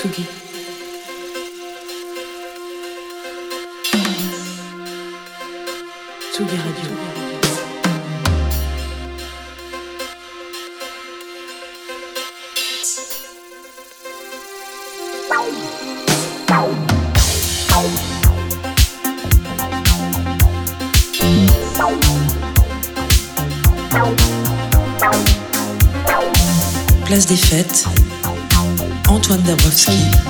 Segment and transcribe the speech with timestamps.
[0.00, 0.26] Tsugi.
[6.32, 6.89] Tsugi Radio.
[29.70, 30.29] Antoine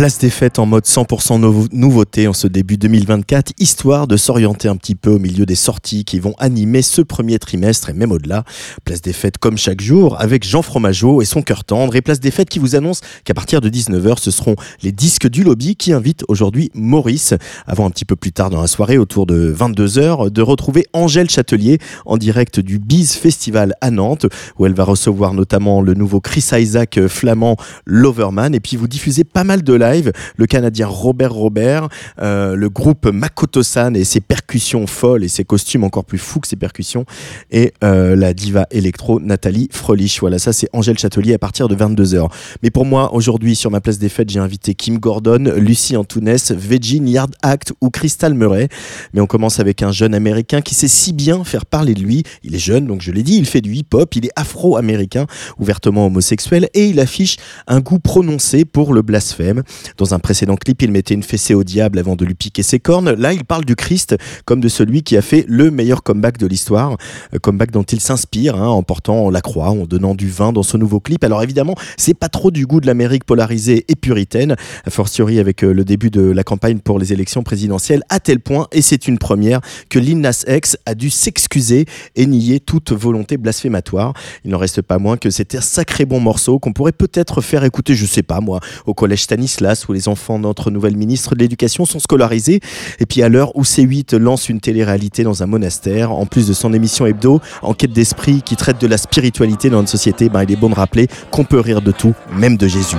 [0.00, 4.66] Place des fêtes en mode 100% nouveau- nouveauté en ce début 2024, histoire de s'orienter
[4.66, 8.10] un petit peu au milieu des sorties qui vont animer ce premier trimestre et même
[8.10, 8.44] au-delà.
[8.86, 12.18] Place des fêtes comme chaque jour avec Jean Fromageau et son cœur tendre et Place
[12.18, 15.76] des fêtes qui vous annonce qu'à partir de 19h ce seront les disques du lobby
[15.76, 17.34] qui invitent aujourd'hui Maurice
[17.66, 21.28] avant un petit peu plus tard dans la soirée autour de 22h de retrouver Angèle
[21.28, 24.24] Châtelier en direct du Biz Festival à Nantes
[24.58, 28.88] où elle va recevoir notamment le nouveau Chris Isaac euh, flamand Loverman et puis vous
[28.88, 29.89] diffusez pas mal de live
[30.36, 31.88] le Canadien Robert Robert
[32.20, 36.48] euh, le groupe Makoto-san et ses percussions folles et ses costumes encore plus fous que
[36.48, 37.04] ses percussions
[37.50, 41.74] et euh, la diva électro Nathalie Frelich voilà ça c'est Angèle Châtelier à partir de
[41.74, 42.28] 22h
[42.62, 46.36] mais pour moi aujourd'hui sur ma place des fêtes j'ai invité Kim Gordon Lucie Antunes
[46.50, 48.68] Veggie Yard Act ou Crystal Murray.
[49.12, 52.22] Mais on commence avec un jeune américain qui sait si bien faire parler de lui.
[52.42, 55.26] Il est jeune donc je l'ai dit il fait du hip-hop il est afro-américain
[55.58, 59.62] ouvertement homosexuel et il affiche un goût prononcé pour le blasphème.
[59.96, 62.80] Dans un précédent clip, il mettait une fessée au diable avant de lui piquer ses
[62.80, 63.12] cornes.
[63.12, 66.46] Là, il parle du Christ comme de celui qui a fait le meilleur comeback de
[66.46, 66.96] l'histoire,
[67.34, 70.62] Euh, comeback dont il s'inspire hein, en portant la croix, en donnant du vin dans
[70.62, 71.24] ce nouveau clip.
[71.24, 75.62] Alors évidemment, c'est pas trop du goût de l'Amérique polarisée et puritaine, a fortiori avec
[75.62, 79.08] euh, le début de la campagne pour les élections présidentielles, à tel point, et c'est
[79.08, 81.86] une première, que Lil X a dû s'excuser
[82.16, 84.12] et nier toute volonté blasphématoire.
[84.44, 87.64] Il n'en reste pas moins que c'était un sacré bon morceau qu'on pourrait peut-être faire
[87.64, 91.34] écouter, je sais pas moi, au collège Stanislas où les enfants de notre nouvelle ministre
[91.34, 92.60] de l'Éducation sont scolarisés.
[92.98, 96.52] Et puis à l'heure où C8 lance une télé-réalité dans un monastère, en plus de
[96.52, 100.52] son émission hebdo, Enquête d'esprit qui traite de la spiritualité dans notre société, ben, il
[100.52, 102.96] est bon de rappeler qu'on peut rire de tout, même de Jésus.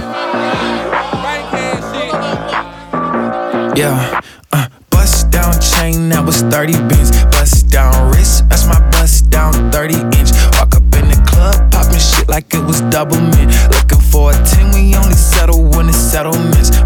[4.53, 7.09] Uh, bust down chain, that was 30 bins.
[7.31, 10.31] Bust down wrist, that's my bust down 30 inch.
[10.53, 13.51] Walk up in the club, popping shit like it was double mint.
[13.71, 16.71] Looking for a 10, we only settle when it's settlements.
[16.71, 16.83] Uh,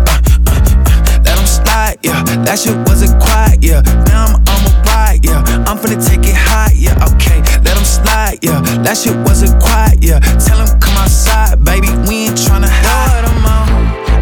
[0.47, 2.22] uh, uh, let 'em slide, yeah.
[2.46, 3.81] That shit wasn't quiet, yeah.
[4.06, 5.41] Now I'm on a ride, yeah.
[5.68, 6.94] I'm finna take it high, yeah.
[7.09, 8.62] Okay, let them slide, yeah.
[8.85, 10.19] That shit wasn't quiet, yeah.
[10.46, 11.90] Tell them come outside, baby.
[12.08, 13.25] We ain't tryna hide.
[13.30, 13.69] I'm out,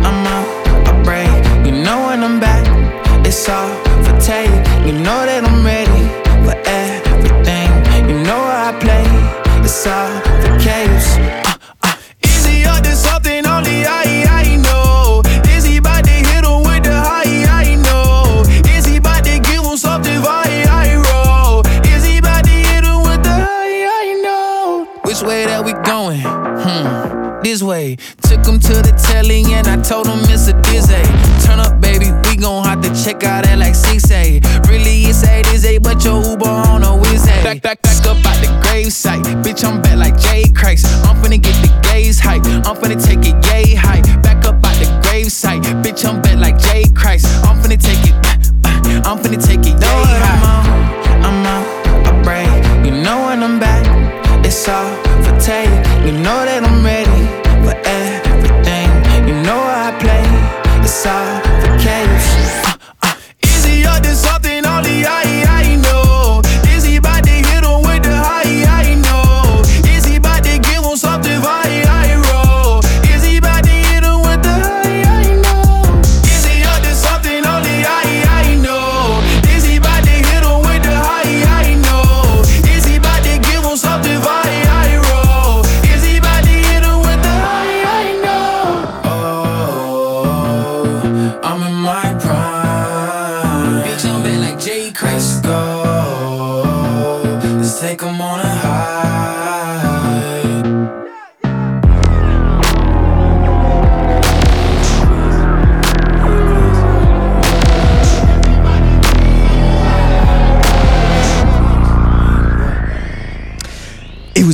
[0.08, 0.48] I'm out,
[0.88, 1.32] I break.
[1.66, 2.64] You know when I'm back,
[3.28, 3.70] it's all
[4.04, 4.50] for take.
[4.88, 6.04] You know that I'm ready
[6.46, 7.70] for everything.
[8.10, 9.06] You know I play,
[9.64, 10.33] it's all
[27.44, 27.98] this way.
[28.24, 31.04] Took him to the telly and I told him it's a dizzy.
[31.46, 34.68] Turn up, baby, we gon' have to check out at like 6A.
[34.68, 38.18] Really, it's 8 is 8, but your Uber on a whiz Back, back, back up
[38.26, 39.24] out the gravesite.
[39.44, 40.88] Bitch, I'm back like Jay Christ.
[41.06, 42.46] I'm finna get the gaze hype.
[42.66, 44.02] I'm finna take it yay high.
[44.22, 45.62] Back up out the gravesite.
[45.84, 47.28] Bitch, I'm back like Jay Christ.
[47.44, 48.16] I'm finna take it.
[48.24, 49.63] uh, I'm finna take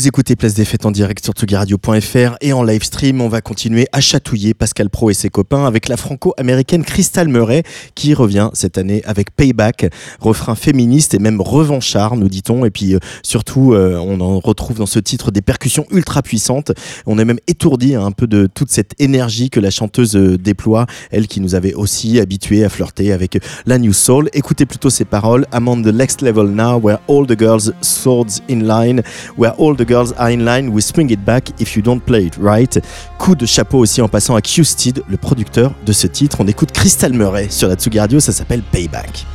[0.09, 3.21] écoutez Place des Fêtes en direct sur tugiradio.fr et en live stream.
[3.21, 7.61] On va continuer à chatouiller Pascal Pro et ses copains avec la franco-américaine Crystal Murray
[7.93, 12.65] qui revient cette année avec Payback, refrain féministe et même revanchard, nous dit-on.
[12.65, 16.71] Et puis euh, surtout, euh, on en retrouve dans ce titre des percussions ultra puissantes.
[17.05, 20.39] On est même étourdi hein, un peu de toute cette énergie que la chanteuse euh,
[20.39, 24.27] déploie, elle qui nous avait aussi habitués à flirter avec la New Soul.
[24.33, 25.45] Écoutez plutôt ses paroles.
[25.53, 29.03] I'm on the next level now where all the girls swords in line,
[29.37, 32.25] where all the girls are in line, we swing it back if you don't play
[32.25, 32.79] it right.
[33.17, 36.37] Coup de chapeau aussi en passant à Q-Steed, le producteur de ce titre.
[36.39, 39.25] On écoute Crystal Murray sur la Tsugi Radio, ça s'appelle Payback.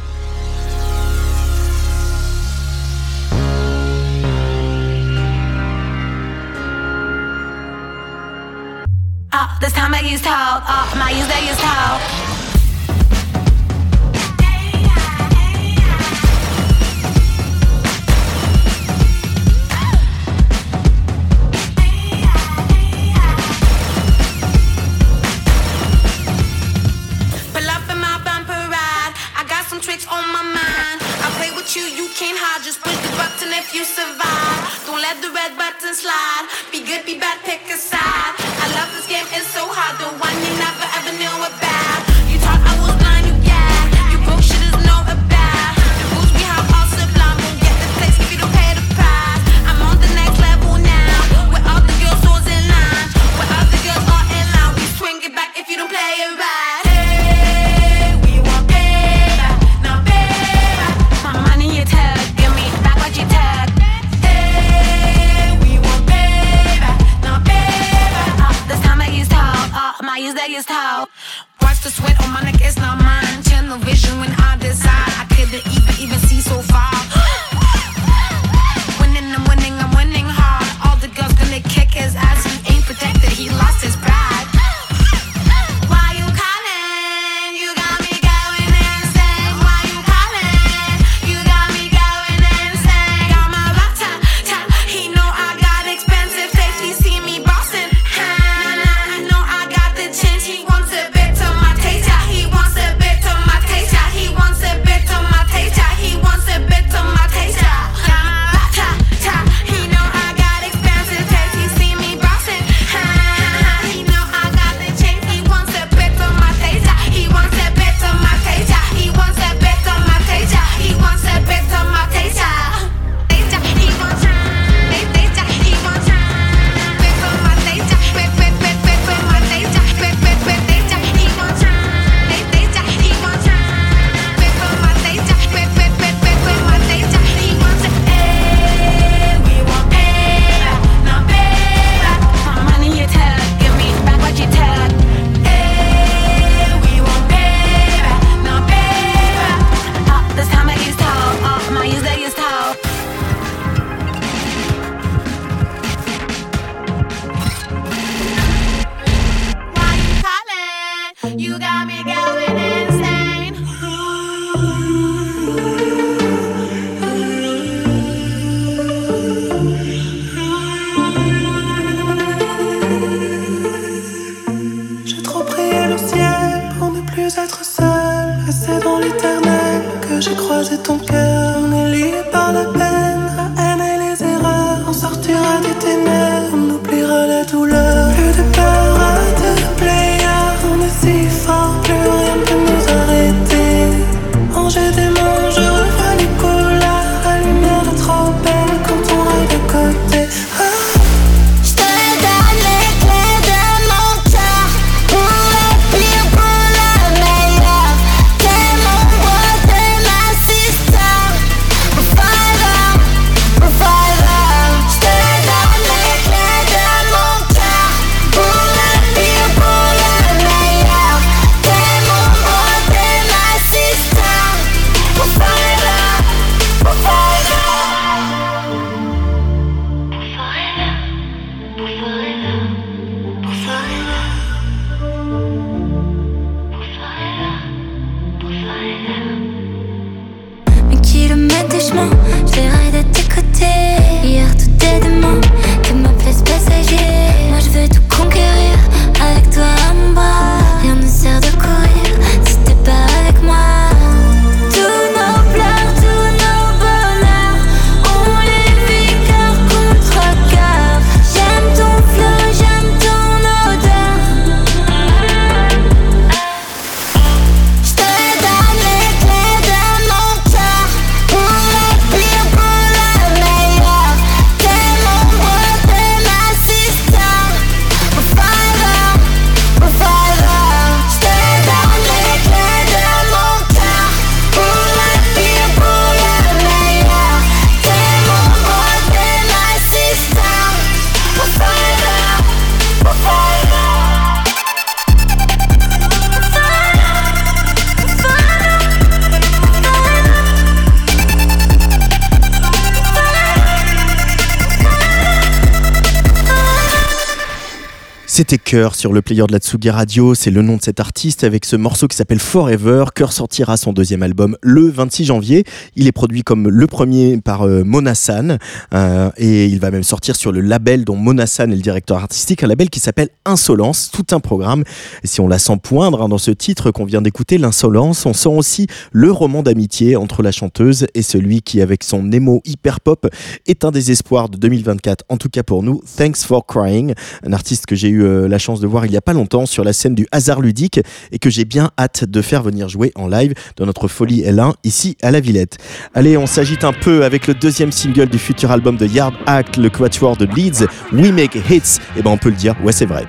[308.37, 311.45] C'était Cœur sur le player de la Tsugi Radio, c'est le nom de cet artiste
[311.45, 313.05] avec ce morceau qui s'appelle Forever.
[313.15, 315.63] Cœur sortira son deuxième album le 26 janvier.
[315.95, 318.59] Il est produit comme le premier par euh, Monasan
[318.93, 322.65] euh, et il va même sortir sur le label dont Monasan est le directeur artistique,
[322.65, 324.83] un label qui s'appelle Insolence, tout un programme.
[325.23, 328.33] Et si on la sent poindre hein, dans ce titre qu'on vient d'écouter, l'Insolence, on
[328.33, 332.99] sent aussi le roman d'amitié entre la chanteuse et celui qui, avec son émo hyper
[332.99, 333.29] pop,
[333.69, 336.03] est un des espoirs de 2024, en tout cas pour nous.
[336.17, 337.15] Thanks for Crying,
[337.47, 339.67] un artiste que j'ai eu euh, la chance de voir il y a pas longtemps
[339.67, 341.01] sur la scène du hasard ludique
[341.33, 344.75] et que j'ai bien hâte de faire venir jouer en live dans notre folie L1
[344.85, 345.79] ici à la Villette.
[346.15, 349.77] Allez, on s'agite un peu avec le deuxième single du futur album de Yard Act,
[349.77, 351.99] le quatuor de Leeds, We Make Hits.
[352.17, 353.27] Et eh ben on peut le dire, ouais c'est vrai.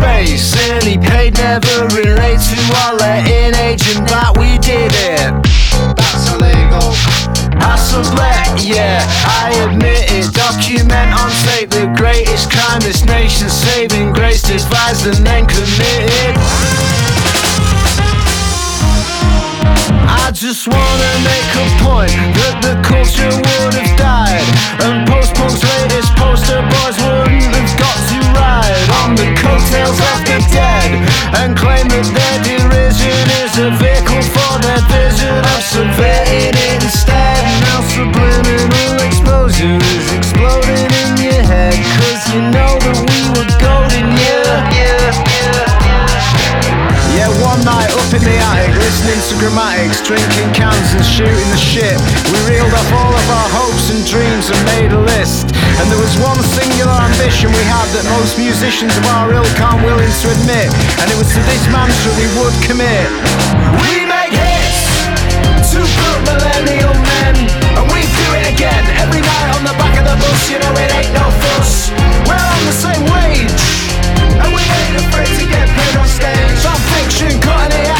[0.00, 5.28] Space and he paid never relate to our letting agent that we did it.
[5.92, 6.96] That's illegal.
[7.60, 9.04] I sublet, yeah,
[9.44, 10.32] I admit it.
[10.32, 16.99] Document on tape the greatest crime this nation saving grace devised and then committed.
[20.06, 24.46] I just wanna make a point that the culture would have died
[24.86, 30.38] and post-punk's latest poster boys wouldn't have got to ride on the coattails of the
[30.54, 30.90] dead
[31.42, 37.40] and claim that their derision is a vehicle for their vision of subverting it instead.
[37.68, 42.99] Now subliminal exposure is exploding in your head cause you know that
[50.10, 51.94] drinking cans and shooting the shit.
[52.34, 55.54] We reeled off all of our hopes and dreams and made a list.
[55.78, 59.86] And there was one singular ambition we had that most musicians of our ilk aren't
[59.86, 60.66] willing to admit.
[60.98, 63.06] And it was to this mantra we would commit.
[63.86, 64.82] We make hits,
[65.70, 67.34] to broke millennial men.
[67.78, 70.74] And we do it again, every night on the back of the bus, you know
[70.74, 71.94] it ain't no fuss.
[72.26, 73.62] We're on the same wage,
[74.42, 76.66] and we ain't afraid to get paid on stage.
[76.66, 77.99] On fiction, cutting the act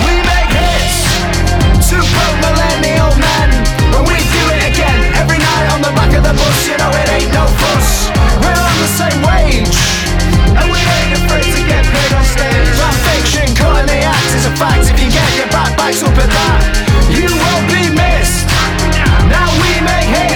[6.23, 6.57] The bus.
[6.67, 8.09] You know it ain't no fuss.
[8.41, 9.77] We're on the same wage,
[10.57, 12.77] and we ain't afraid to get paid on stage.
[12.81, 14.89] Our fiction, cutting the act is a fact.
[14.89, 16.61] If you get your back backs up at that,
[17.09, 18.47] you won't be missed.
[19.29, 20.30] Now we make hits.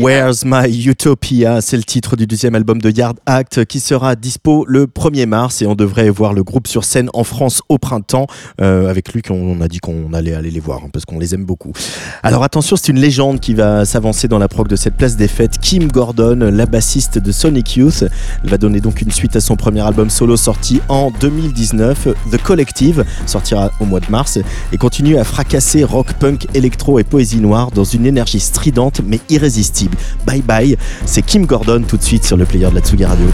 [0.00, 4.64] Where's My Utopia C'est le titre du deuxième album de Yard Act qui sera dispo
[4.66, 8.26] le 1er mars et on devrait voir le groupe sur scène en France au printemps.
[8.62, 11.34] Euh, avec lui, on a dit qu'on allait aller les voir hein, parce qu'on les
[11.34, 11.74] aime beaucoup.
[12.22, 15.28] Alors attention, c'est une légende qui va s'avancer dans la prog de cette place des
[15.28, 15.58] fêtes.
[15.58, 18.04] Kim Gordon, la bassiste de Sonic Youth,
[18.44, 22.08] va donner donc une suite à son premier album solo sorti en 2019.
[22.32, 24.38] The Collective sortira au mois de mars
[24.72, 29.20] et continue à fracasser rock, punk, électro et poésie noire dans une énergie stridente mais
[29.28, 29.89] irrésistible.
[30.26, 33.26] Bye bye, c'est Kim Gordon tout de suite sur le player de la Tsugi Radio.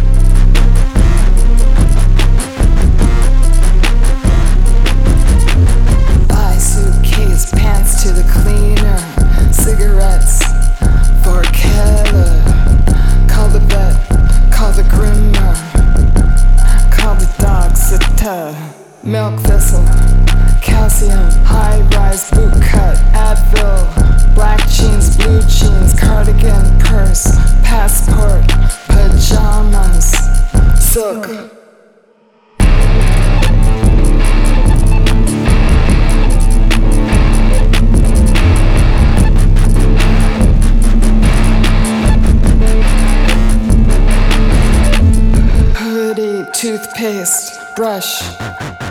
[47.77, 48.23] Brush,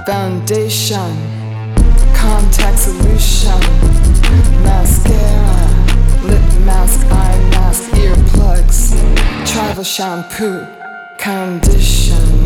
[0.06, 1.10] foundation,
[2.13, 3.60] contact solution,
[4.62, 5.58] mascara,
[6.24, 8.94] lip mask, eye mask, earplugs,
[9.51, 10.68] travel shampoo,
[11.18, 12.46] conditioner.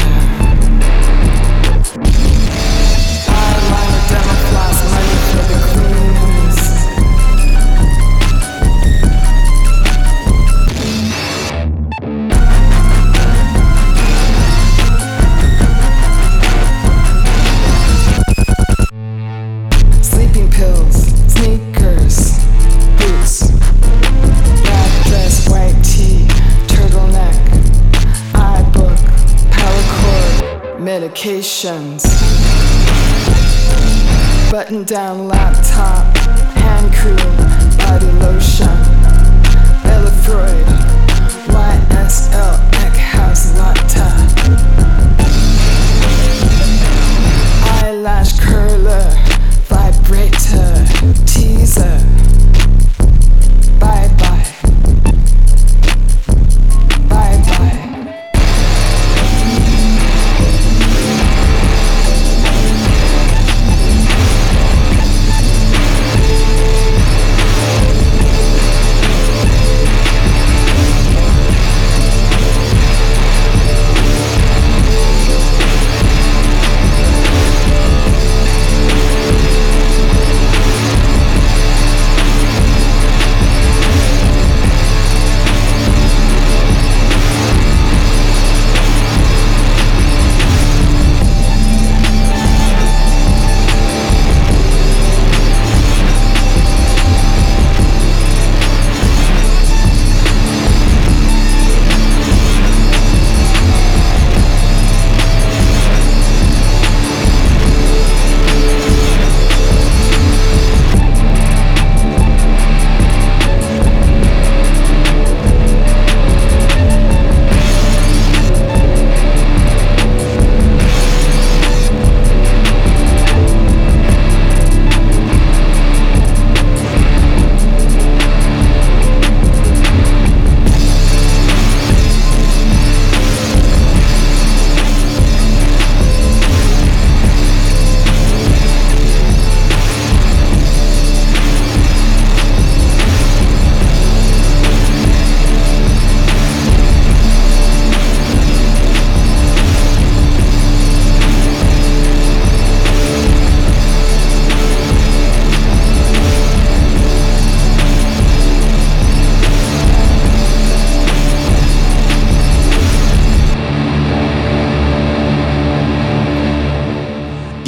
[3.28, 4.28] Eyeliner,
[4.92, 5.19] money
[31.20, 32.04] cord, medications,
[34.52, 36.06] button down laptop,
[36.58, 37.16] hand cream,
[37.78, 38.68] body lotion,
[40.24, 40.66] Freud,
[41.48, 42.79] YSL,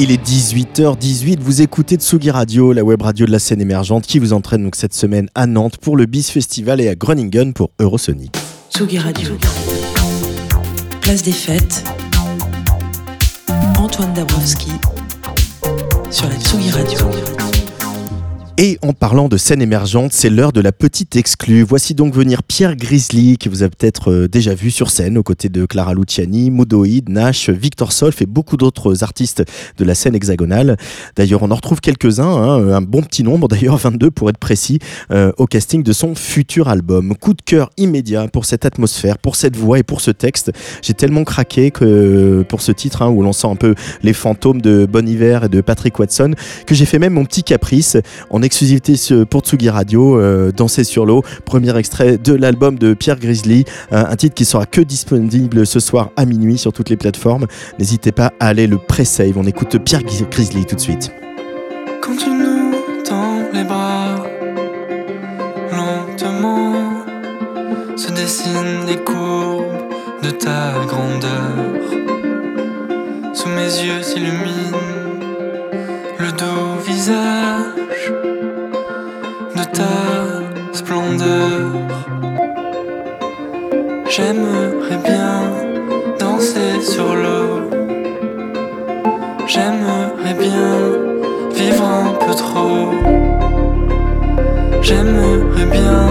[0.03, 4.17] Il est 18h18, vous écoutez Tsugi Radio, la web radio de la scène émergente qui
[4.17, 7.69] vous entraîne donc cette semaine à Nantes pour le BIS Festival et à Groningen pour
[7.79, 8.35] Eurosonic.
[8.71, 9.37] Tsugi Radio.
[11.01, 11.83] Place des fêtes.
[13.77, 14.71] Antoine Dabrowski
[16.09, 16.97] sur la Tsugi Radio.
[18.57, 21.63] Et en parlant de scène émergente, c'est l'heure de la petite exclue.
[21.63, 25.23] Voici donc venir Pierre Grizzly, que vous avez peut-être euh, déjà vu sur scène aux
[25.23, 29.43] côtés de Clara Luciani, Moodoïd, Nash, Victor Solf et beaucoup d'autres artistes
[29.77, 30.77] de la scène hexagonale.
[31.15, 34.79] D'ailleurs, on en retrouve quelques-uns, hein, un bon petit nombre, d'ailleurs 22 pour être précis,
[35.11, 37.15] euh, au casting de son futur album.
[37.15, 40.51] Coup de cœur immédiat pour cette atmosphère, pour cette voix et pour ce texte.
[40.81, 44.61] J'ai tellement craqué que pour ce titre, hein, où l'on sent un peu les fantômes
[44.61, 46.35] de Bon Hiver et de Patrick Watson,
[46.67, 47.97] que j'ai fait même mon petit caprice
[48.41, 53.19] exclusivité sur- pour Tsugi Radio, euh, Danser sur l'eau, premier extrait de l'album de Pierre
[53.19, 56.97] Grizzly, euh, un titre qui sera que disponible ce soir à minuit sur toutes les
[56.97, 57.47] plateformes.
[57.79, 59.37] N'hésitez pas à aller le pré-save.
[59.37, 61.11] On écoute Pierre Grizzly tout de suite.
[62.01, 62.71] Quand tu nous
[63.03, 64.25] tends les bras,
[65.71, 66.73] lentement
[67.95, 69.65] se dessinent les courbes
[70.23, 71.51] de ta grandeur.
[73.33, 74.75] Sous mes yeux s'illumine
[76.19, 78.11] le doux visage
[84.13, 85.41] J'aimerais bien
[86.19, 87.61] danser sur l'eau.
[89.47, 90.73] J'aimerais bien
[91.55, 92.91] vivre un peu trop.
[94.81, 96.01] J'aimerais bien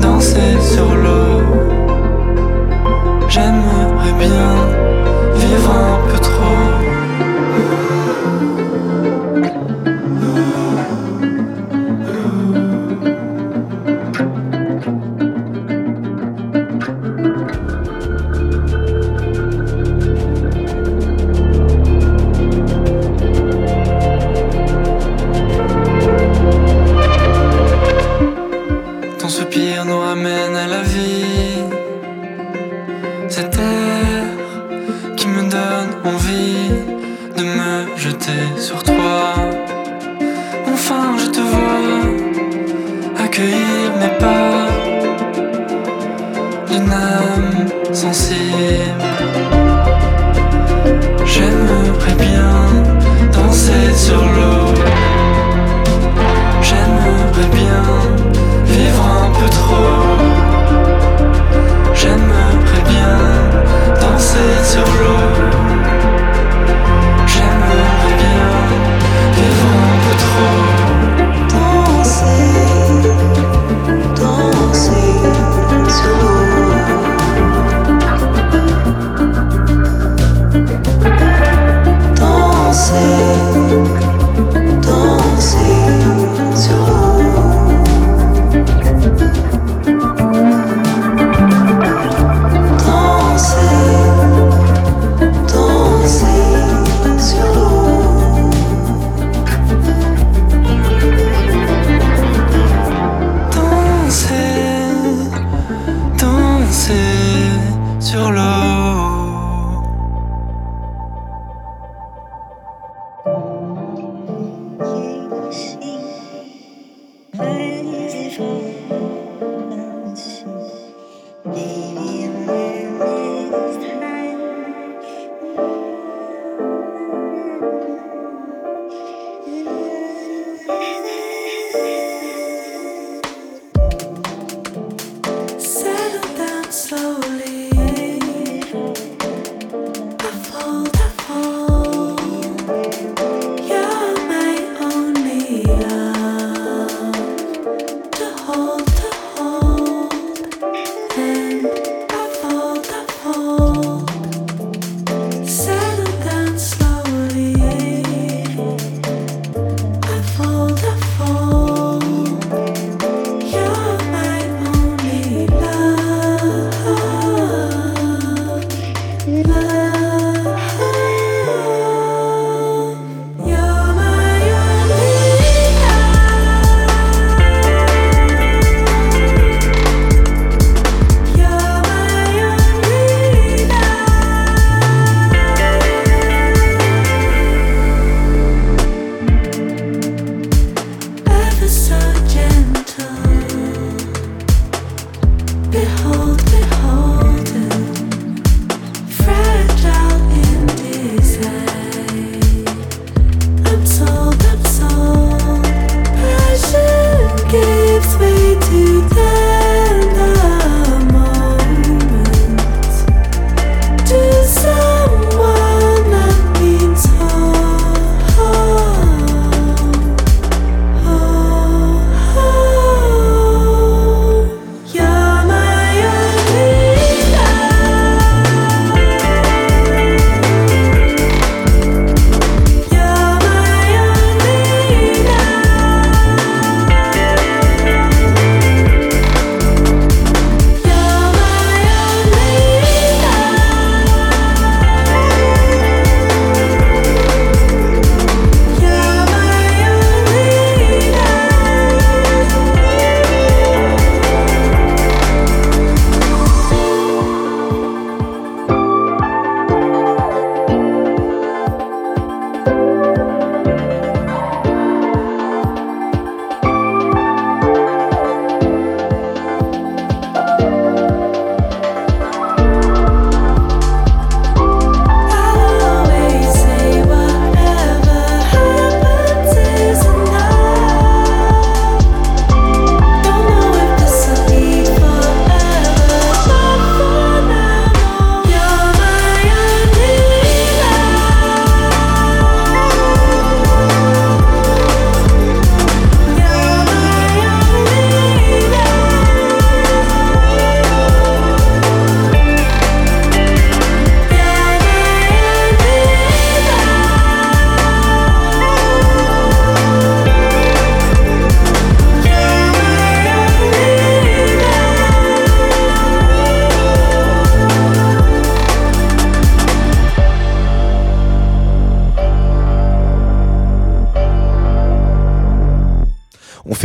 [0.00, 1.42] danser sur l'eau.
[3.28, 4.52] J'aimerais bien
[5.34, 6.66] vivre un peu trop.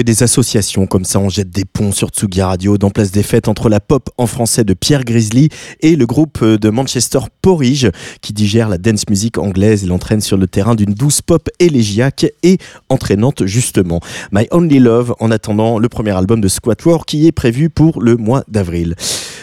[0.03, 3.47] Des associations comme ça, on jette des ponts sur Tsugi Radio dans Place des Fêtes
[3.47, 5.49] entre la pop en français de Pierre Grizzly
[5.81, 7.87] et le groupe de Manchester Porridge
[8.21, 12.25] qui digère la dance music anglaise et l'entraîne sur le terrain d'une douce pop élégiaque
[12.43, 12.57] et
[12.89, 13.99] entraînante justement.
[14.31, 18.17] My Only Love en attendant le premier album de Squatwar qui est prévu pour le
[18.17, 18.95] mois d'avril.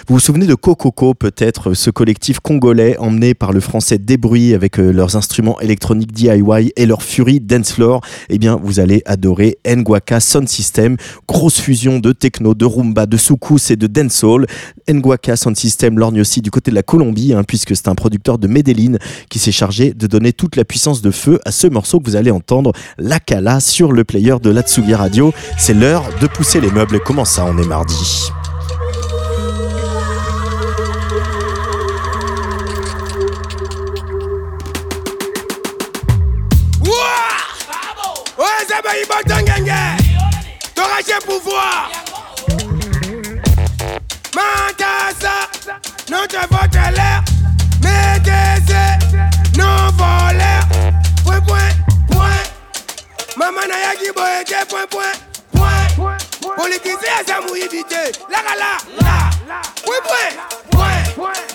[0.07, 4.79] Vous vous souvenez de Cococo, peut-être, ce collectif congolais emmené par le français Débruit avec
[4.79, 8.01] euh, leurs instruments électroniques DIY et leur furie dance floor?
[8.29, 13.17] Eh bien, vous allez adorer Nguaka Sound System, grosse fusion de techno, de rumba, de
[13.17, 14.47] soukous et de dancehall.
[14.89, 18.39] Nguaka Sound System lorgne aussi du côté de la Colombie, hein, puisque c'est un producteur
[18.39, 18.97] de Medellin
[19.29, 22.17] qui s'est chargé de donner toute la puissance de feu à ce morceau que vous
[22.17, 25.33] allez entendre, La Kala, sur le player de l'Atsugi Radio.
[25.59, 27.01] C'est l'heure de pousser les meubles.
[27.05, 28.31] Comment ça, on est mardi?
[53.39, 55.19] mama nayaki boye te point point.
[55.97, 56.23] Point
[56.57, 58.71] kolekisi eza moyibi te lakala
[59.01, 59.15] la
[59.87, 60.35] oui point
[60.71, 61.05] point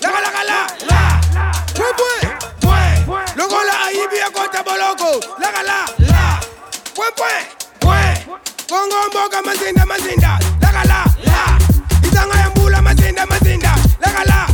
[0.02, 0.58] lakalakala
[0.90, 1.02] la
[1.80, 2.26] oui point
[2.62, 5.78] point lokola ayibi ekota boloko lakala
[6.12, 6.40] la
[6.98, 7.46] oui point
[7.80, 8.18] point
[8.70, 10.40] kongo mboka mazinda mazinda.
[10.62, 11.42] Lakala la
[12.08, 13.76] izanga ya mbula mazinda mazinda.
[14.02, 14.48] Lakala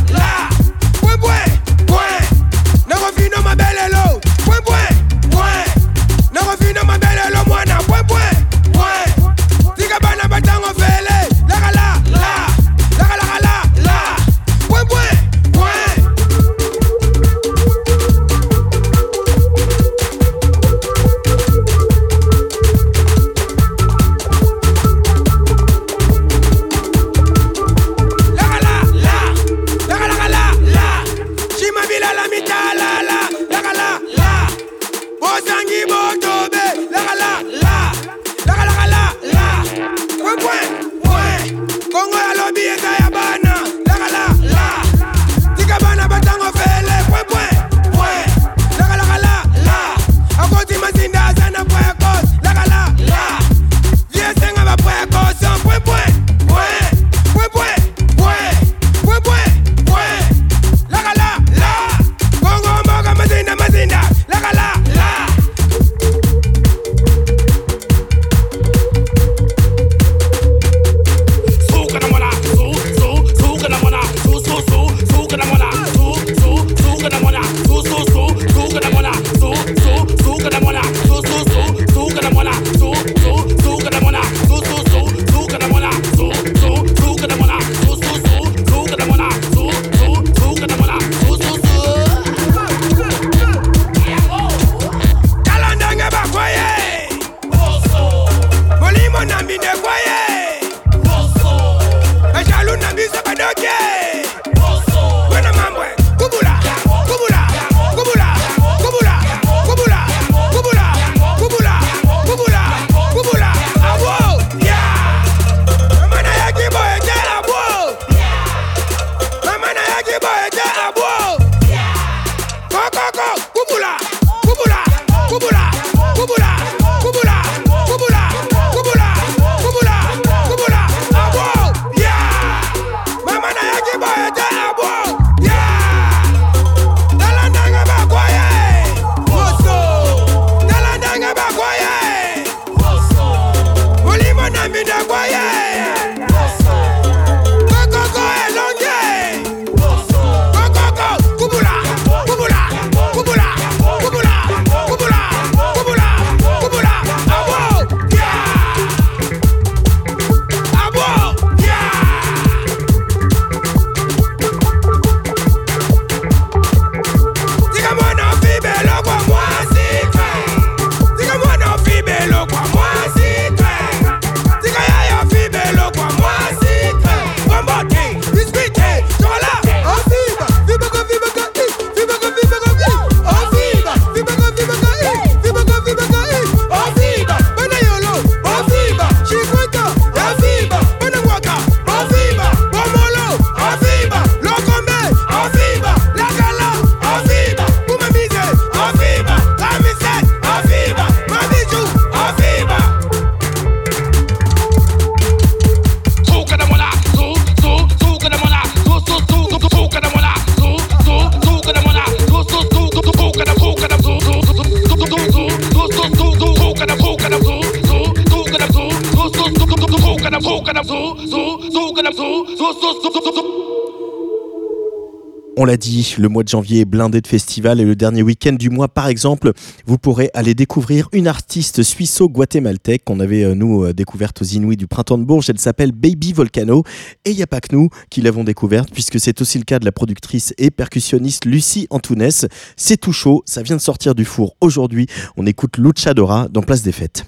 [226.20, 229.08] le mois de janvier est blindé de festivals et le dernier week-end du mois, par
[229.08, 229.52] exemple,
[229.86, 234.76] vous pourrez aller découvrir une artiste suisseau-guatémaltèque qu'on avait, euh, nous, euh, découverte aux Inuits
[234.76, 235.48] du printemps de Bourges.
[235.48, 236.84] Elle s'appelle Baby Volcano.
[237.24, 239.78] Et il n'y a pas que nous qui l'avons découverte, puisque c'est aussi le cas
[239.78, 242.46] de la productrice et percussionniste Lucie Antounès.
[242.76, 245.06] C'est tout chaud, ça vient de sortir du four aujourd'hui.
[245.38, 247.24] On écoute Luchadora dans Place des Fêtes.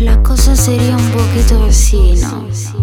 [0.00, 2.75] La cosa un.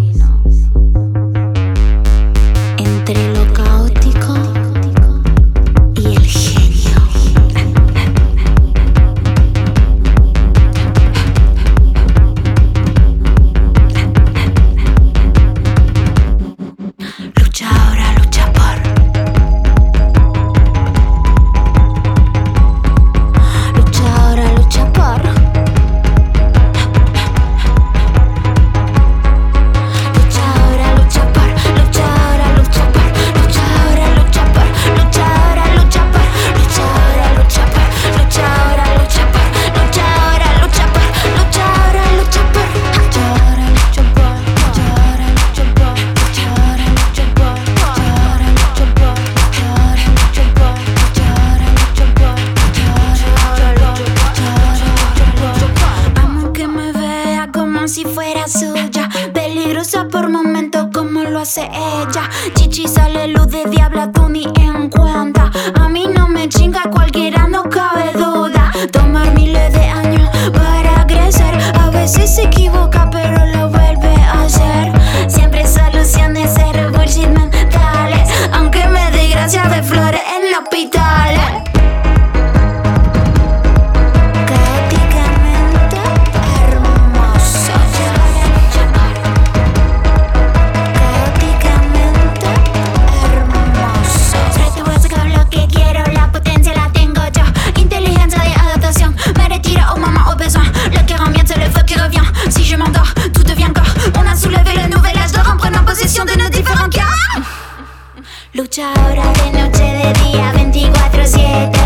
[109.54, 111.83] Noche, de día, 24-7.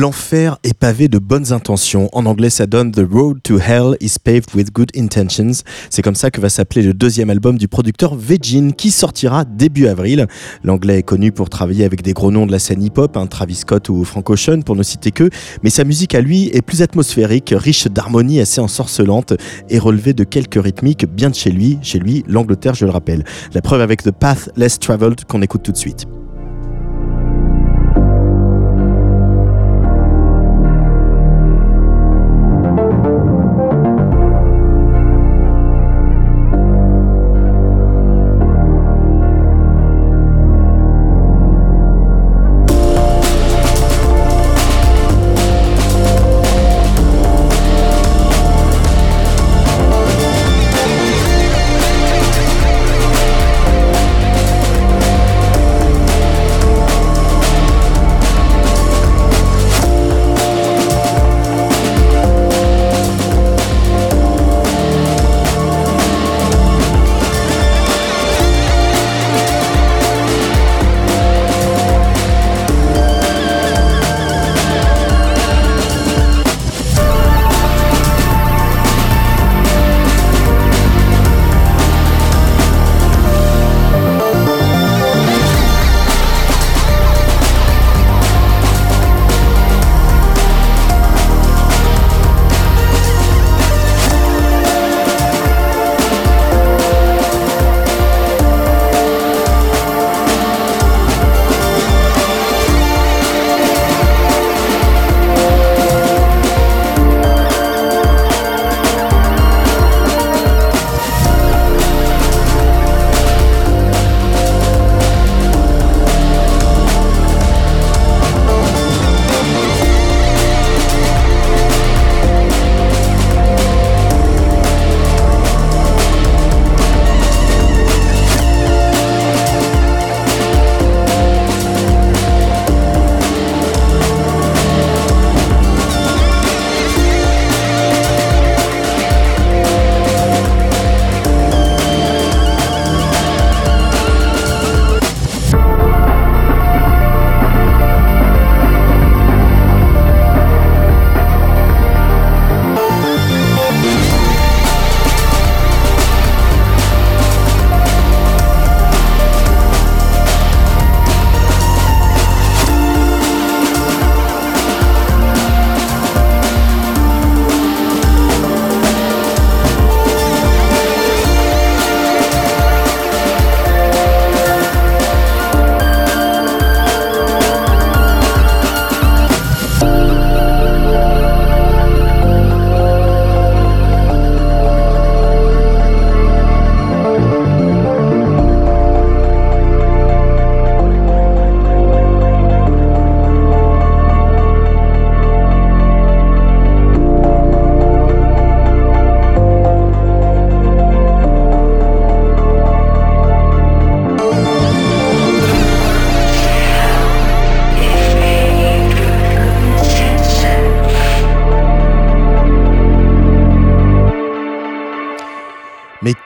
[0.00, 2.08] L'enfer est pavé de bonnes intentions.
[2.12, 5.64] En anglais, ça donne The Road to Hell is paved with good intentions.
[5.90, 9.88] C'est comme ça que va s'appeler le deuxième album du producteur Vegin qui sortira début
[9.88, 10.28] avril.
[10.62, 13.56] L'anglais est connu pour travailler avec des gros noms de la scène hip-hop, hein, Travis
[13.56, 15.30] Scott ou Frank Ocean pour ne citer que,
[15.64, 19.32] mais sa musique à lui est plus atmosphérique, riche d'harmonies assez ensorcelantes
[19.68, 23.24] et relevée de quelques rythmiques bien de chez lui, chez lui, l'Angleterre, je le rappelle.
[23.52, 26.06] La preuve avec The Path Less Traveled qu'on écoute tout de suite.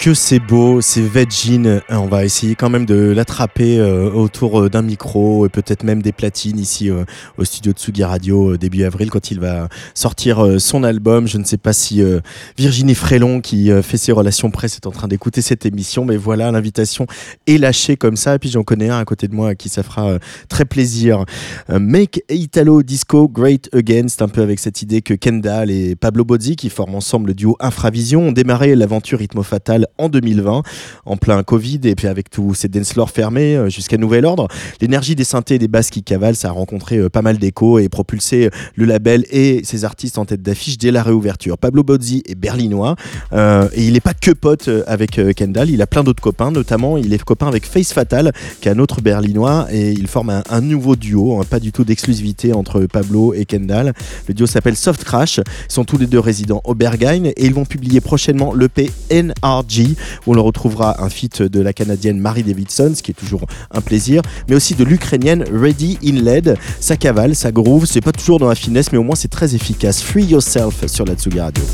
[0.03, 1.81] Que c'est beau, c'est Vegin.
[1.89, 6.03] On va essayer quand même de l'attraper euh, autour euh, d'un micro et peut-être même
[6.03, 7.05] des platines ici euh,
[7.39, 11.29] au studio de Tsugi Radio euh, début avril quand il va sortir euh, son album.
[11.29, 12.19] Je ne sais pas si euh,
[12.59, 16.17] Virginie Frélon qui euh, fait ses relations presse est en train d'écouter cette émission, mais
[16.17, 17.07] voilà, l'invitation
[17.47, 18.35] est lâchée comme ça.
[18.35, 20.65] Et puis j'en connais un à côté de moi à qui ça fera euh, très
[20.65, 21.25] plaisir.
[21.71, 25.95] Euh, Make Italo Disco Great Again, c'est un peu avec cette idée que Kendall et
[25.95, 30.63] Pablo Bozzi, qui forment ensemble le duo Infravision, ont démarré l'aventure Rythmo Fatal en 2020,
[31.07, 34.49] en plein Covid, et puis avec tous ces dance fermés euh, jusqu'à nouvel ordre.
[34.81, 37.79] L'énergie des synthés et des basses qui cavalent, ça a rencontré euh, pas mal d'échos
[37.79, 41.59] et propulsé euh, le label et ses artistes en tête d'affiche dès la réouverture.
[41.59, 42.97] Pablo Bozzi est berlinois,
[43.33, 47.13] et il n'est pas que pote avec Kendall, il a plein d'autres copains, notamment il
[47.13, 50.61] est copain avec Face Fatal, qui est un autre berlinois, et ils forment un, un
[50.61, 53.93] nouveau duo, hein, pas du tout d'exclusivité entre Pablo et Kendall.
[54.29, 57.55] Le duo s'appelle Soft Crash, ils sont tous les deux résidents au Berghain, et ils
[57.55, 59.82] vont publier prochainement l'EP NRG,
[60.27, 63.43] où on le retrouvera un feat de la canadienne Marie Davidson, ce qui est toujours
[63.71, 66.57] un plaisir, mais aussi de l'ukrainienne Ready in LED.
[66.81, 69.55] Ça cavale, ça groove, c'est pas toujours dans la finesse, mais au moins c'est très
[69.55, 70.03] efficace.
[70.03, 71.65] Free Yourself sur la Tsugi Radio.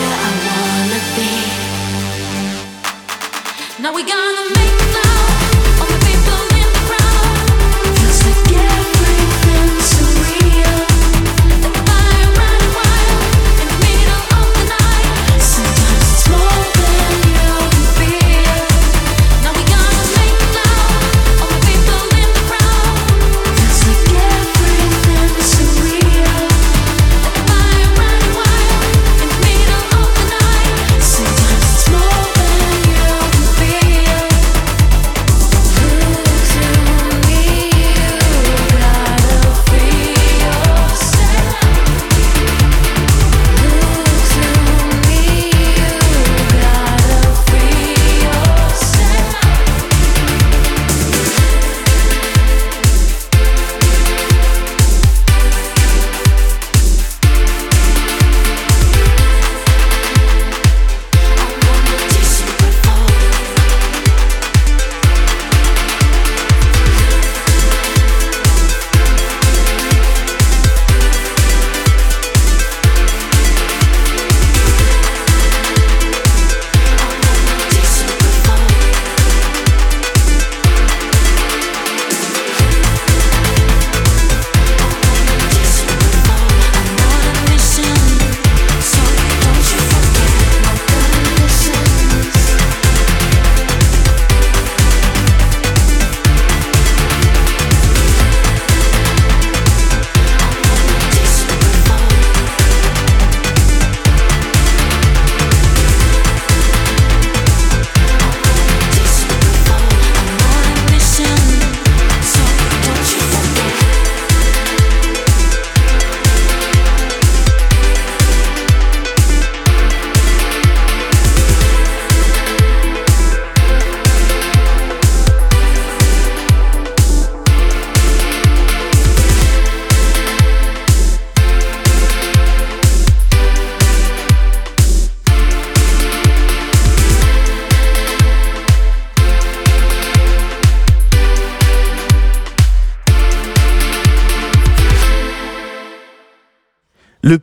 [0.00, 1.30] where I wanna be.
[3.82, 4.59] Now we gonna.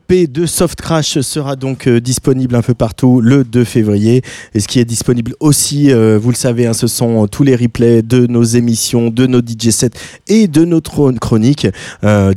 [0.10, 4.22] Le P de Soft Crash sera donc euh, disponible un peu partout le 2 février.
[4.54, 7.44] Et ce qui est disponible aussi, euh, vous le savez, hein, ce sont euh, tous
[7.44, 9.92] les replays de nos émissions, de nos DJ sets
[10.30, 11.68] et de notre chronique.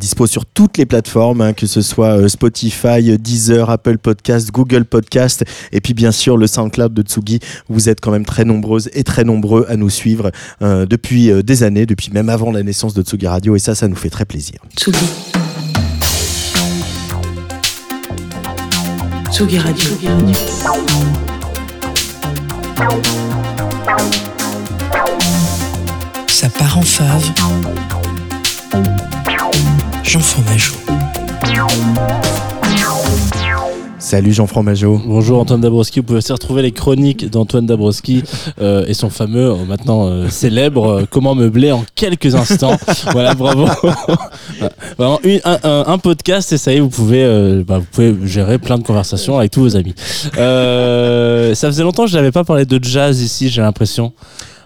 [0.00, 5.44] Dispo sur toutes les plateformes, hein, que ce soit Spotify, Deezer, Apple Podcast, Google Podcast.
[5.70, 7.38] Et puis bien sûr le SoundCloud de Tsugi.
[7.68, 11.86] Vous êtes quand même très nombreuses et très nombreux à nous suivre depuis des années,
[11.86, 13.54] depuis même avant la naissance de Tsugi Radio.
[13.54, 14.58] Et ça, ça nous fait très plaisir.
[14.76, 15.39] Tsugi.
[19.30, 19.90] Tsugi Radio.
[26.26, 27.30] Ça part en fave.
[30.02, 30.74] Jean Fromageau.
[34.00, 34.98] Salut Jean Fromageau.
[35.04, 38.22] Bonjour Antoine Dabrowski, vous pouvez aussi retrouver les chroniques d'Antoine Dabrowski
[38.60, 42.78] euh, et son fameux, euh, maintenant euh, célèbre, euh, Comment meubler en quelques instants.
[43.12, 43.66] voilà, bravo.
[43.82, 44.72] Voilà.
[44.96, 48.78] Vraiment une- un, podcast et ça y est, vous pouvez, bah, vous pouvez gérer plein
[48.78, 49.94] de conversations avec tous vos amis.
[50.34, 54.12] Ça faisait longtemps que je n'avais pas parlé de jazz ici, j'ai l'impression.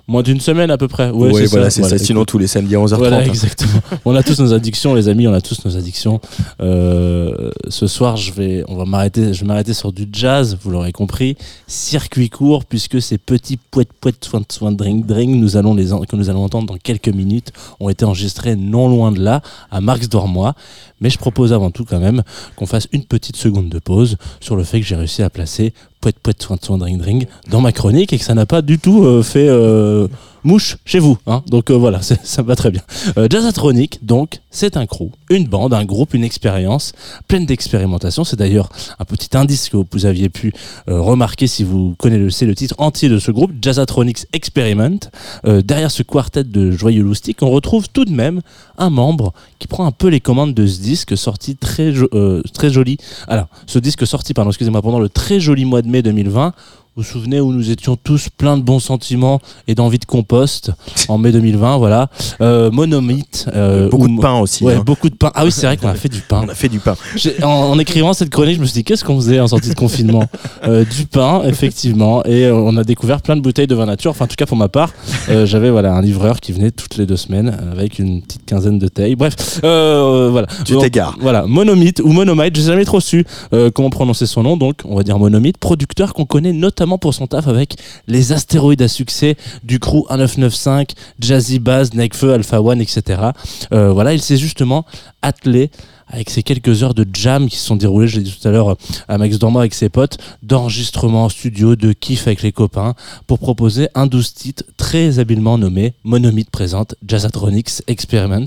[0.07, 1.11] Moins d'une semaine à peu près.
[1.11, 1.97] Ouais, Ouais, c'est voilà, c'est ça.
[1.97, 2.97] Écoute, Sinon, tous les samedis à 11h30.
[2.99, 3.23] voilà, hein.
[3.23, 3.81] exactement.
[4.05, 6.21] On a tous nos addictions, les amis, on a tous nos addictions.
[6.61, 10.71] Euh, ce soir, je vais, on va m'arrêter, je vais m'arrêter sur du jazz, vous
[10.71, 11.37] l'aurez compris.
[11.67, 16.17] Circuit court, puisque ces petits poètes poètes soin soin drink drink, nous allons les, que
[16.17, 19.41] nous allons entendre dans quelques minutes, ont été enregistrés non loin de là,
[19.71, 20.55] à Marx Dormois.
[21.01, 22.23] Mais je propose avant tout quand même
[22.57, 25.73] qu'on fasse une petite seconde de pause sur le fait que j'ai réussi à placer
[26.05, 28.79] poète poète soin soin drink drink dans ma chronique et que ça n'a pas du
[28.79, 30.07] tout euh, fait euh,
[30.45, 31.19] mouche chez vous.
[31.27, 31.43] Hein.
[31.49, 32.83] Donc euh, voilà, ça va très bien.
[33.19, 36.93] Euh, Jazzatronic, donc, c'est un crew, une bande, un groupe, une expérience
[37.27, 38.25] pleine d'expérimentation.
[38.25, 38.69] C'est d'ailleurs
[38.99, 40.53] un petit indice que vous aviez pu
[40.89, 44.99] euh, remarquer si vous connaissez le titre entier de ce groupe, Jazzatronics Experiment.
[45.45, 48.41] Derrière ce quartet de joyeux loustiques, on retrouve tout de même
[48.79, 52.09] un membre qui prend un peu les commandes de ce disque sorti très, jo-
[52.53, 52.99] très joli.
[53.29, 56.53] Alors, ce disque sorti, pardon, excusez-moi, pendant le très joli mois de mai 2020.
[56.97, 60.71] Vous vous souvenez où nous étions tous pleins de bons sentiments et d'envie de compost
[61.09, 62.09] en mai 2020, voilà.
[62.41, 63.47] Euh, Monomythe.
[63.53, 64.63] euh, Beaucoup ou- de pain aussi.
[64.63, 64.83] Ouais, hein.
[64.87, 65.33] beaucoup de pain.
[65.35, 66.43] Ah oui, c'est vrai qu'on a fait du pain.
[66.47, 66.95] On a fait du pain.
[67.43, 69.75] En, en écrivant cette chronique, je me suis dit, qu'est-ce qu'on faisait en sortie de
[69.75, 70.25] confinement?
[70.69, 72.25] Euh, Du pain, effectivement.
[72.25, 74.13] Et euh, on a découvert plein de bouteilles de vin nature.
[74.13, 74.91] Enfin, en tout cas, pour ma part,
[75.29, 78.79] euh, j'avais voilà, un livreur qui venait toutes les deux semaines avec une petite quinzaine
[78.79, 79.15] de tailles.
[79.17, 80.47] Bref, euh, voilà.
[80.65, 81.17] Tu t'égares.
[81.21, 84.57] Voilà, Monomythe ou Monomite, j'ai jamais trop su euh, comment prononcer son nom.
[84.57, 87.77] Donc, on va dire Monomythe, producteur qu'on connaît notamment pour son taf avec
[88.07, 90.87] les astéroïdes à succès du crew 1995,
[91.19, 93.31] Jazzy Bass, Nekfeu, Alpha One, etc.
[93.73, 94.85] Euh, voilà, il s'est justement
[95.23, 95.71] attelé
[96.07, 98.51] avec ces quelques heures de jam qui se sont déroulées, je l'ai dit tout à
[98.51, 98.75] l'heure, euh,
[99.09, 102.95] à Max Dormois avec ses potes, d'enregistrement en studio, de kiff avec les copains,
[103.27, 108.47] pour proposer un 12 titres très habilement nommé Monomythe présente Jazzatronics Experiment.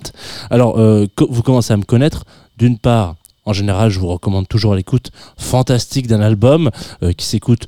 [0.50, 2.26] Alors, euh, vous commencez à me connaître,
[2.58, 3.16] d'une part,
[3.46, 6.70] en général, je vous recommande toujours l'écoute fantastique d'un album
[7.16, 7.68] qui s'écoute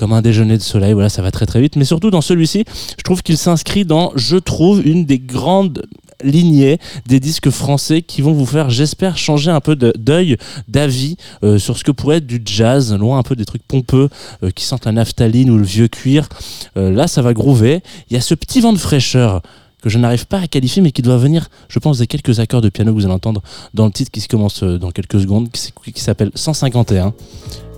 [0.00, 1.76] comme un déjeuner de soleil, voilà, ça va très très vite.
[1.76, 2.64] Mais surtout dans celui-ci,
[2.96, 5.82] je trouve qu'il s'inscrit dans, je trouve, une des grandes
[6.24, 10.38] lignées des disques français qui vont vous faire, j'espère, changer un peu d'œil,
[10.68, 14.08] d'avis euh, sur ce que pourrait être du jazz, loin un peu des trucs pompeux
[14.42, 16.30] euh, qui sentent la naphtaline ou le vieux cuir.
[16.78, 17.82] Euh, là, ça va groover.
[18.08, 19.42] Il y a ce petit vent de fraîcheur
[19.82, 22.62] que je n'arrive pas à qualifier, mais qui doit venir, je pense, des quelques accords
[22.62, 23.42] de piano que vous allez entendre
[23.74, 27.12] dans le titre qui se commence dans quelques secondes, qui s'appelle 151.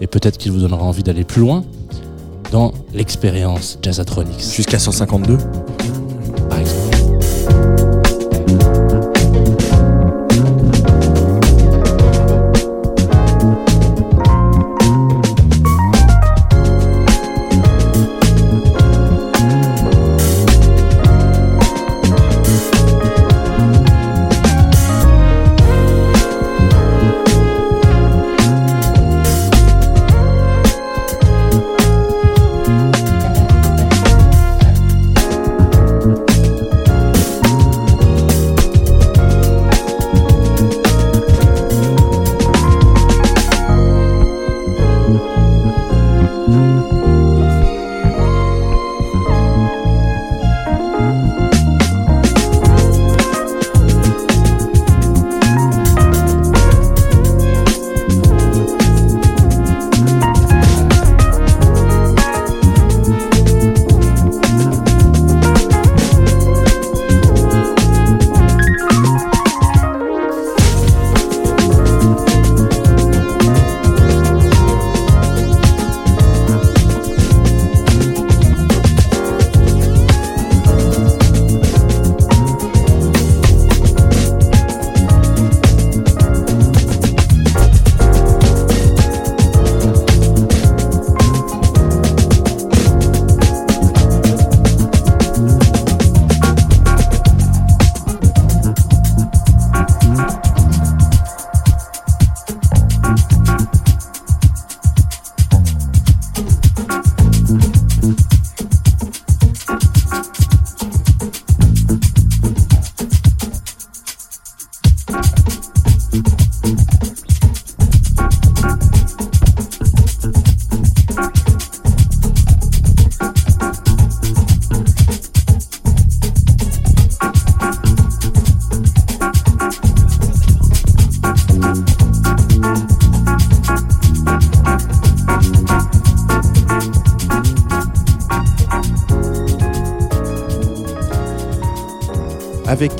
[0.01, 1.65] Et peut-être qu'il vous donnera envie d'aller plus loin
[2.53, 4.55] dans l'expérience Jazzatronics.
[4.55, 5.39] Jusqu'à 152
[6.49, 6.82] Par exemple.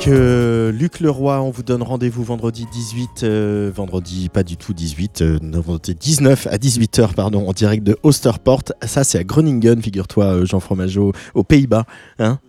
[0.03, 4.73] Avec euh, Luc Leroy, on vous donne rendez-vous vendredi 18, euh, vendredi pas du tout
[4.73, 8.63] 18, euh, non, vendredi 19 à 18h, pardon, en direct de Osterport.
[8.85, 11.85] Ça, c'est à Groningen, figure-toi, euh, Jean Fromageau, aux Pays-Bas.
[12.19, 12.39] Hein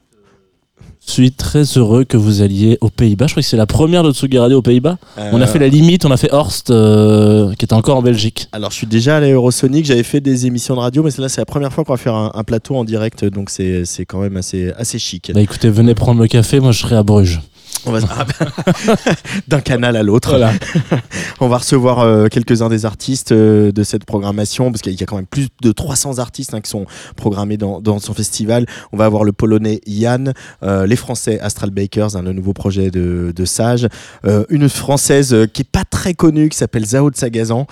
[1.06, 3.26] suis très heureux que vous alliez aux Pays-Bas.
[3.26, 4.98] Je crois que c'est la première de Tsugi Radio aux Pays-Bas.
[5.16, 8.02] On a Euh, fait la limite, on a fait Horst, euh, qui était encore en
[8.02, 8.48] Belgique.
[8.52, 11.36] Alors, je suis déjà allé à Eurosonic, j'avais fait des émissions de radio, mais c'est
[11.38, 14.20] la première fois qu'on va faire un, un plateau en direct, donc c'est c'est quand
[14.20, 15.30] même assez, assez chic.
[15.34, 17.40] Bah écoutez, venez prendre le café, moi je serai à Bruges.
[17.86, 18.96] On va ah bah,
[19.48, 20.30] d'un canal à l'autre.
[20.30, 20.52] Voilà.
[21.40, 25.06] On va recevoir euh, quelques-uns des artistes euh, de cette programmation, parce qu'il y a
[25.06, 28.66] quand même plus de 300 artistes hein, qui sont programmés dans, dans son festival.
[28.92, 30.32] On va avoir le Polonais Yann,
[30.62, 33.88] euh, les Français Astral Bakers, hein, le nouveau projet de, de Sage,
[34.48, 37.66] une Française qui est pas très connue, qui s'appelle Zao de Sagazan,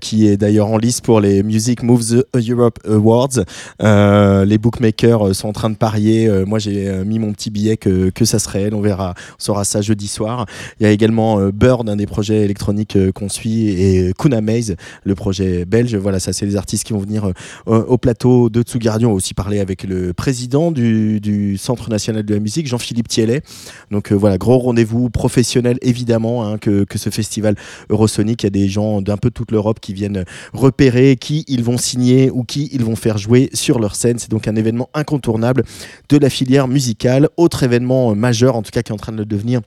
[0.00, 3.40] qui est d'ailleurs en lice pour les Music Moves Europe Awards.
[3.80, 6.28] Les bookmakers sont en train de parier.
[6.46, 8.74] Moi, j'ai mis mon petit billet que, que ça serait elle.
[8.74, 10.46] On verra, saura ça jeudi soir.
[10.78, 14.40] Il y a également euh, Bird, un des projets électroniques euh, qu'on suit, et Kuna
[14.40, 15.94] Maze, le projet belge.
[15.96, 17.32] Voilà, ça, c'est les artistes qui vont venir euh,
[17.68, 19.08] euh, au plateau de Tsugi Radio.
[19.08, 23.42] On va aussi parler avec le président du, Centre national de la musique, Jean-Philippe Thielet.
[23.90, 27.54] Donc euh, voilà, gros rendez-vous professionnel, évidemment, hein, que, que ce festival
[27.88, 28.42] Eurosonic.
[28.42, 31.78] Il y a des gens d'un peu toute l'Europe qui viennent repérer qui ils vont
[31.78, 34.18] signer ou qui ils vont faire jouer sur leur scène.
[34.18, 35.64] C'est donc un événement incontournable
[36.08, 37.28] de la filière musicale.
[37.36, 39.62] Autre événement euh, majeur, en tout cas qui est en train de devenir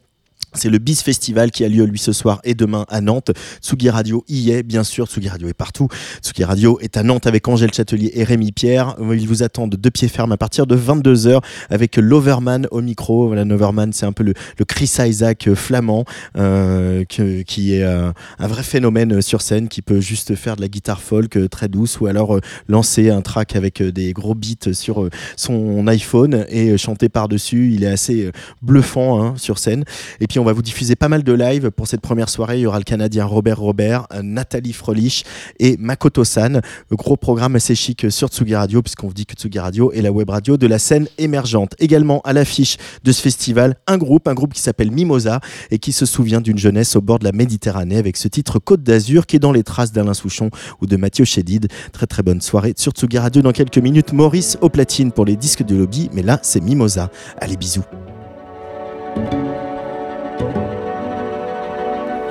[0.56, 3.32] C'est le BIS Festival qui a lieu lui ce soir et demain à Nantes.
[3.62, 5.08] Tsugi Radio y est, bien sûr.
[5.08, 5.88] Tsugi Radio est partout.
[6.22, 8.96] Tsugi Radio est à Nantes avec Angèle Châtelier et Rémi Pierre.
[9.00, 13.28] Ils vous attendent de pied ferme à partir de 22h avec l'Overman au micro.
[13.28, 14.34] Voilà, l'Overman, c'est un peu le,
[14.68, 16.06] Chris Isaac euh, flamand
[16.38, 20.68] euh, qui est euh, un vrai phénomène sur scène qui peut juste faire de la
[20.68, 25.88] guitare folk très douce ou alors lancer un track avec des gros beats sur son
[25.88, 27.72] iPhone et chanter par-dessus.
[27.74, 28.32] Il est assez
[28.62, 29.84] bluffant hein, sur scène.
[30.20, 32.60] Et puis va vous diffuser pas mal de live pour cette première soirée.
[32.60, 35.24] Il y aura le Canadien Robert Robert, euh, Nathalie Frolich
[35.60, 36.62] et Makoto San.
[36.92, 40.12] Gros programme assez chic sur Tsugi Radio, puisqu'on vous dit que Tsugi Radio est la
[40.12, 41.76] web radio de la scène émergente.
[41.80, 45.40] Également à l'affiche de ce festival, un groupe, un groupe qui s'appelle Mimosa
[45.72, 48.84] et qui se souvient d'une jeunesse au bord de la Méditerranée avec ce titre Côte
[48.84, 50.50] d'Azur qui est dans les traces d'Alain Souchon
[50.82, 51.68] ou de Mathieu Chédid.
[51.92, 54.14] Très très bonne soirée sur Tsugi Radio dans quelques minutes.
[54.14, 57.10] Maurice au platine pour les disques de lobby, mais là c'est Mimosa.
[57.40, 57.84] Allez bisous.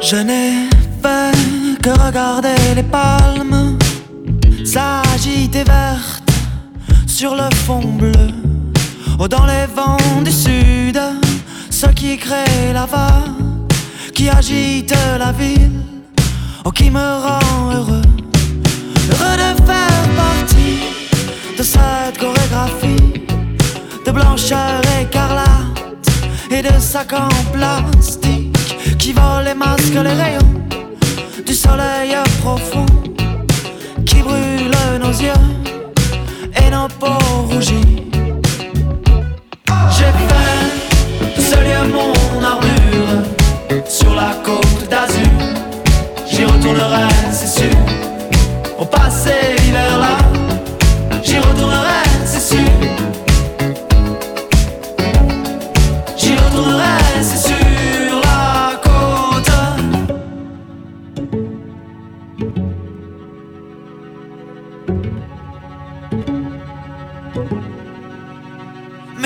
[0.05, 0.69] Je n'ai
[1.01, 3.79] fait que regarder les palmes
[4.65, 6.29] s'agiter vertes
[7.07, 8.13] sur le fond bleu.
[9.21, 11.01] Oh, dans les vents du sud,
[11.71, 13.73] ce qui crée la vague,
[14.13, 15.81] qui agite la ville,
[16.65, 18.03] oh, qui me rend heureux.
[19.11, 20.81] Heureux de faire partie
[21.57, 23.25] de cette chorégraphie
[24.05, 26.11] de blancheur écarlate
[26.51, 28.42] et de sacs en plastique
[29.03, 30.53] qui volent les masques, les rayons
[31.45, 32.87] du soleil profond
[34.07, 35.43] qui brûle nos yeux
[36.57, 38.05] et nos peaux rougies.
[39.97, 45.33] J'ai fait de ce lieu mon armure sur la côte d'Azur.
[46.25, 47.77] J'y retournerai, c'est sûr.
[48.79, 49.35] Au passé
[49.65, 50.17] l'hiver là,
[51.25, 52.73] j'y retournerai, c'est sûr.
[56.17, 57.02] J'y retournerai,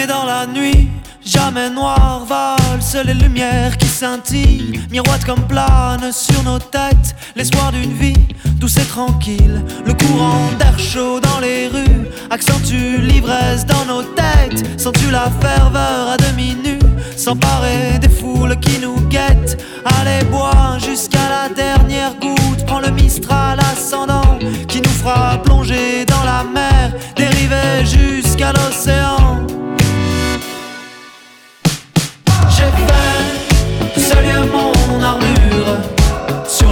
[0.09, 0.88] Dans la nuit,
[1.24, 7.92] jamais noir valse les lumières qui scintillent, miroitent comme planent sur nos têtes l'espoir d'une
[7.92, 9.64] vie douce et tranquille.
[9.84, 14.80] Le courant d'air chaud dans les rues accentue l'ivresse dans nos têtes.
[14.80, 16.78] Sens-tu la ferveur à demi nue
[17.16, 19.59] s'emparer des foules qui nous guettent?
[19.84, 24.38] Allez, bois jusqu'à la dernière goutte, prends le Mistral ascendant
[24.68, 29.16] qui nous fera plonger dans la mer, dériver jusqu'à l'océan.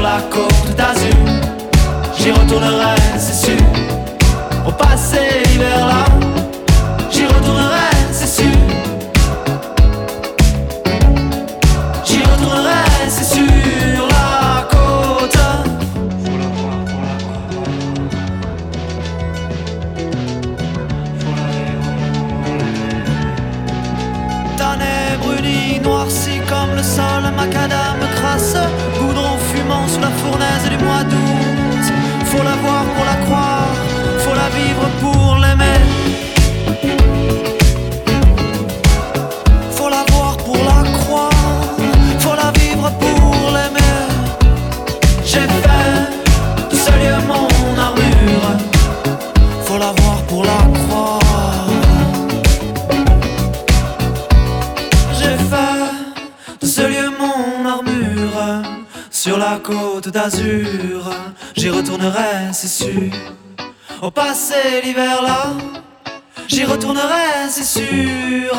[0.05, 1.25] La côte d'Azur.
[2.19, 3.67] J'y retournerai, c'est sûr.
[4.69, 6.05] Au passé l'hiver là,
[7.11, 8.59] j'y retournerai, c'est sûr.
[12.05, 15.39] J'y retournerai, c'est sur la côte.
[24.59, 28.57] Tanné, bruni, noirci comme le sol, macadam crasse,
[29.65, 31.24] fumant sous la fournaise du mois d'août.
[59.59, 61.11] Côte d'Azur.
[61.57, 63.11] J'y retournerai, c'est sûr.
[64.03, 65.53] Au passé l'hiver là,
[66.49, 68.55] j'y retournerai, c'est sûr.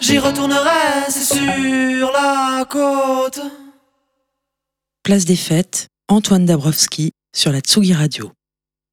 [0.00, 3.40] J'y retournerai, c'est sur la côte.
[5.02, 8.35] Place des Fêtes, Antoine Dabrowski sur la Tsugi Radio.